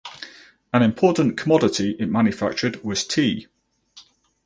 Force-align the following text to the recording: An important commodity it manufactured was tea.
An 0.73 0.81
important 0.81 1.37
commodity 1.37 1.95
it 1.99 2.07
manufactured 2.07 2.83
was 2.83 3.05
tea. 3.05 3.45